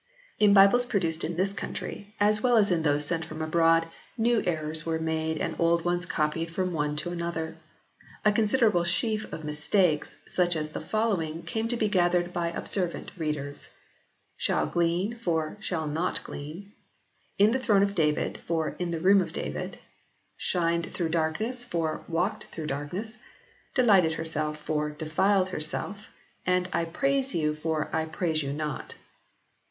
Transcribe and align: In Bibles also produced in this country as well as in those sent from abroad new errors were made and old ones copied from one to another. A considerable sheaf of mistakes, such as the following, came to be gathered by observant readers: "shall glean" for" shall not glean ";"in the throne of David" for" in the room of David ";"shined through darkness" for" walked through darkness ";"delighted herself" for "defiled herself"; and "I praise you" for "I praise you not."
In 0.39 0.51
Bibles 0.55 0.85
also 0.85 0.89
produced 0.89 1.23
in 1.23 1.35
this 1.35 1.53
country 1.53 2.15
as 2.19 2.41
well 2.41 2.57
as 2.57 2.71
in 2.71 2.81
those 2.81 3.05
sent 3.05 3.23
from 3.23 3.39
abroad 3.39 3.87
new 4.17 4.41
errors 4.47 4.83
were 4.83 4.97
made 4.97 5.37
and 5.37 5.55
old 5.59 5.85
ones 5.85 6.07
copied 6.07 6.49
from 6.49 6.73
one 6.73 6.95
to 6.95 7.11
another. 7.11 7.57
A 8.25 8.31
considerable 8.33 8.83
sheaf 8.83 9.31
of 9.31 9.43
mistakes, 9.43 10.15
such 10.25 10.55
as 10.55 10.69
the 10.69 10.81
following, 10.81 11.43
came 11.43 11.67
to 11.67 11.77
be 11.77 11.87
gathered 11.87 12.33
by 12.33 12.47
observant 12.47 13.11
readers: 13.15 13.69
"shall 14.35 14.65
glean" 14.65 15.17
for" 15.19 15.55
shall 15.59 15.85
not 15.85 16.23
glean 16.23 16.71
";"in 17.37 17.51
the 17.51 17.59
throne 17.59 17.83
of 17.83 17.93
David" 17.93 18.39
for" 18.47 18.69
in 18.79 18.89
the 18.89 18.99
room 18.99 19.21
of 19.21 19.31
David 19.33 19.77
";"shined 20.35 20.91
through 20.91 21.09
darkness" 21.09 21.63
for" 21.63 22.03
walked 22.07 22.45
through 22.45 22.65
darkness 22.65 23.19
";"delighted 23.75 24.13
herself" 24.15 24.57
for 24.59 24.89
"defiled 24.89 25.49
herself"; 25.49 26.07
and 26.43 26.67
"I 26.73 26.85
praise 26.85 27.35
you" 27.35 27.53
for 27.53 27.87
"I 27.95 28.05
praise 28.05 28.41
you 28.41 28.51
not." 28.51 28.95